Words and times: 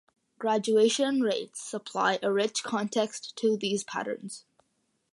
Graduation 0.39 1.21
rates 1.21 1.61
supply 1.61 2.17
a 2.23 2.33
rich 2.33 2.63
context 2.63 3.35
to 3.35 3.55
these 3.55 3.83
patterns. 3.83 4.45